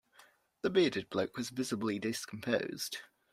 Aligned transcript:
The 0.63 0.71
bearded 0.71 1.11
bloke 1.11 1.37
was 1.37 1.51
visibly 1.51 1.99
discomposed. 1.99 2.97